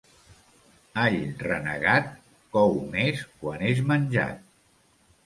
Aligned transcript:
All 1.01 1.17
renegat, 1.43 2.09
cou 2.57 2.73
més 2.97 3.21
quan 3.43 3.67
és 3.73 3.83
menjat. 3.93 4.41